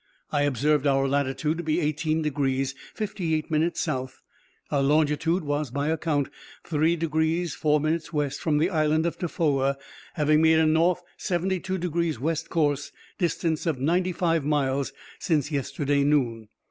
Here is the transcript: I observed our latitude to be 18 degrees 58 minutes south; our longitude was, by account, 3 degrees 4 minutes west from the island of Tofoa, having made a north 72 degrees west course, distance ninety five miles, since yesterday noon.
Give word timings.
I 0.31 0.41
observed 0.45 0.87
our 0.87 1.07
latitude 1.07 1.59
to 1.59 1.63
be 1.63 1.79
18 1.79 2.23
degrees 2.23 2.73
58 2.95 3.51
minutes 3.51 3.81
south; 3.81 4.23
our 4.71 4.81
longitude 4.81 5.43
was, 5.43 5.69
by 5.69 5.89
account, 5.89 6.29
3 6.63 6.95
degrees 6.95 7.53
4 7.53 7.79
minutes 7.79 8.11
west 8.11 8.41
from 8.41 8.57
the 8.57 8.71
island 8.71 9.05
of 9.05 9.19
Tofoa, 9.19 9.77
having 10.15 10.41
made 10.41 10.57
a 10.57 10.65
north 10.65 11.03
72 11.17 11.77
degrees 11.77 12.19
west 12.19 12.49
course, 12.49 12.91
distance 13.19 13.67
ninety 13.67 14.11
five 14.11 14.43
miles, 14.43 14.91
since 15.19 15.51
yesterday 15.51 16.03
noon. 16.03 16.47